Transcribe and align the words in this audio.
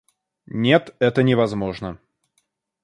Нет, 0.65 0.95
это 0.97 1.21
невозможно. 1.21 1.99